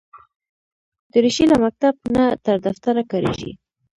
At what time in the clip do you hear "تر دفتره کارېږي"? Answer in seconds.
2.45-3.51